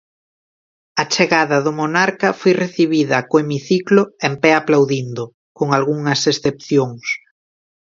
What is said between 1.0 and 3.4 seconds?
A chegada do Monarca foi recibida co